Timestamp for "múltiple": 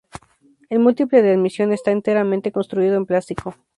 0.79-1.21